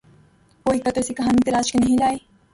کوئی 0.65 0.79
قطر 0.79 1.01
سے 1.01 1.13
کہانی 1.13 1.41
تراش 1.45 1.71
کے 1.71 1.79
نہیں 1.79 1.97
لائے۔ 1.97 2.17